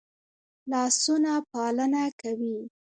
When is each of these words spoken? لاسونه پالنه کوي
لاسونه 0.71 1.33
پالنه 1.51 2.03
کوي 2.19 2.55